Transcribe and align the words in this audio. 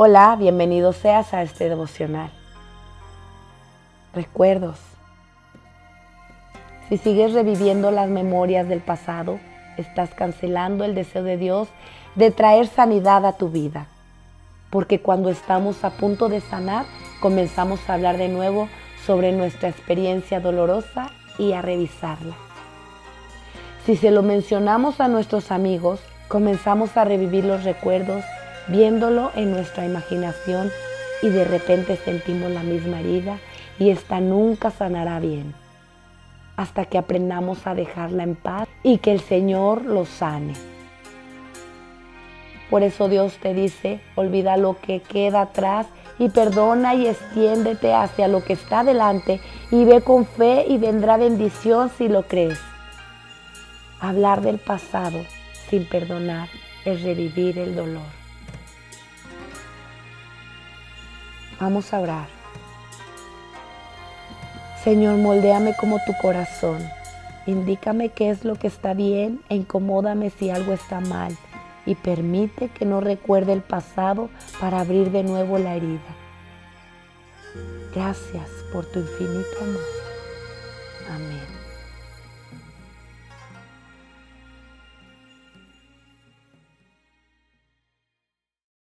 Hola, 0.00 0.36
bienvenido 0.38 0.92
seas 0.92 1.34
a 1.34 1.42
este 1.42 1.68
devocional. 1.68 2.30
Recuerdos. 4.14 4.78
Si 6.88 6.98
sigues 6.98 7.32
reviviendo 7.32 7.90
las 7.90 8.08
memorias 8.08 8.68
del 8.68 8.78
pasado, 8.78 9.40
estás 9.76 10.10
cancelando 10.10 10.84
el 10.84 10.94
deseo 10.94 11.24
de 11.24 11.36
Dios 11.36 11.66
de 12.14 12.30
traer 12.30 12.68
sanidad 12.68 13.26
a 13.26 13.32
tu 13.32 13.48
vida. 13.48 13.88
Porque 14.70 15.00
cuando 15.00 15.30
estamos 15.30 15.82
a 15.82 15.90
punto 15.90 16.28
de 16.28 16.42
sanar, 16.42 16.84
comenzamos 17.18 17.80
a 17.90 17.94
hablar 17.94 18.18
de 18.18 18.28
nuevo 18.28 18.68
sobre 19.04 19.32
nuestra 19.32 19.68
experiencia 19.68 20.38
dolorosa 20.38 21.10
y 21.40 21.54
a 21.54 21.60
revisarla. 21.60 22.36
Si 23.84 23.96
se 23.96 24.12
lo 24.12 24.22
mencionamos 24.22 25.00
a 25.00 25.08
nuestros 25.08 25.50
amigos, 25.50 25.98
comenzamos 26.28 26.96
a 26.96 27.04
revivir 27.04 27.44
los 27.44 27.64
recuerdos 27.64 28.22
viéndolo 28.68 29.32
en 29.34 29.50
nuestra 29.50 29.84
imaginación 29.84 30.70
y 31.22 31.28
de 31.30 31.44
repente 31.44 31.96
sentimos 31.96 32.50
la 32.50 32.62
misma 32.62 33.00
herida 33.00 33.38
y 33.78 33.90
esta 33.90 34.20
nunca 34.20 34.70
sanará 34.70 35.20
bien 35.20 35.54
hasta 36.58 36.84
que 36.86 36.98
aprendamos 36.98 37.68
a 37.68 37.74
dejarla 37.76 38.24
en 38.24 38.34
paz 38.34 38.68
y 38.82 38.98
que 38.98 39.12
el 39.12 39.20
Señor 39.20 39.84
lo 39.84 40.04
sane. 40.04 40.54
Por 42.68 42.82
eso 42.82 43.08
Dios 43.08 43.38
te 43.40 43.54
dice, 43.54 44.00
olvida 44.16 44.56
lo 44.56 44.76
que 44.80 45.00
queda 45.00 45.42
atrás 45.42 45.86
y 46.18 46.30
perdona 46.30 46.96
y 46.96 47.06
extiéndete 47.06 47.94
hacia 47.94 48.26
lo 48.26 48.42
que 48.42 48.54
está 48.54 48.82
delante 48.82 49.40
y 49.70 49.84
ve 49.84 50.00
con 50.00 50.26
fe 50.26 50.64
y 50.68 50.78
vendrá 50.78 51.16
bendición 51.16 51.90
si 51.96 52.08
lo 52.08 52.24
crees. 52.24 52.58
Hablar 54.00 54.42
del 54.42 54.58
pasado 54.58 55.20
sin 55.70 55.88
perdonar 55.88 56.48
es 56.84 57.02
revivir 57.02 57.56
el 57.58 57.76
dolor. 57.76 58.17
Vamos 61.60 61.92
a 61.92 62.00
orar. 62.00 62.28
Señor, 64.84 65.16
moldéame 65.16 65.74
como 65.76 65.98
tu 66.06 66.16
corazón. 66.20 66.78
Indícame 67.46 68.10
qué 68.10 68.30
es 68.30 68.44
lo 68.44 68.56
que 68.56 68.68
está 68.68 68.94
bien 68.94 69.40
e 69.48 69.56
incomódame 69.56 70.30
si 70.30 70.50
algo 70.50 70.72
está 70.72 71.00
mal 71.00 71.36
y 71.86 71.94
permite 71.94 72.68
que 72.68 72.84
no 72.84 73.00
recuerde 73.00 73.54
el 73.54 73.62
pasado 73.62 74.28
para 74.60 74.80
abrir 74.80 75.10
de 75.10 75.22
nuevo 75.22 75.58
la 75.58 75.74
herida. 75.74 76.14
Gracias 77.94 78.48
por 78.72 78.84
tu 78.86 79.00
infinito 79.00 79.58
amor. 79.62 79.82
Amén. 81.10 81.67